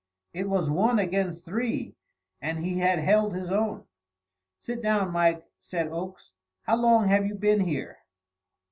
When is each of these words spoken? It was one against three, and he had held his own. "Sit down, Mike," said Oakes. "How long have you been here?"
It 0.33 0.49
was 0.49 0.67
one 0.67 0.97
against 0.97 1.45
three, 1.45 1.95
and 2.41 2.57
he 2.65 2.79
had 2.79 2.97
held 2.97 3.35
his 3.35 3.51
own. 3.51 3.85
"Sit 4.57 4.81
down, 4.81 5.11
Mike," 5.13 5.47
said 5.59 5.89
Oakes. 5.89 6.31
"How 6.63 6.77
long 6.77 7.07
have 7.07 7.27
you 7.27 7.35
been 7.35 7.59
here?" 7.59 7.99